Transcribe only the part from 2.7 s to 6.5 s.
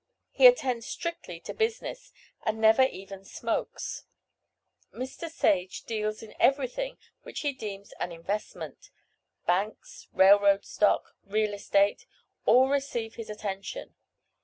even smokes. Mr. Sage deals in